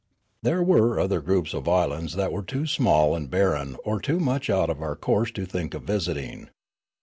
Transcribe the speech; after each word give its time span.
"There 0.41 0.63
were 0.63 0.99
other 0.99 1.21
groups 1.21 1.53
of 1.53 1.67
islands 1.69 2.15
that 2.15 2.31
were 2.31 2.41
too 2.41 2.65
small 2.65 3.15
and 3.15 3.29
barren 3.29 3.77
or 3.85 4.01
too 4.01 4.19
much 4.19 4.49
out 4.49 4.71
of 4.71 4.81
our 4.81 4.95
course 4.95 5.29
to 5.33 5.45
think 5.45 5.75
of 5.75 5.83
visiting. 5.83 6.49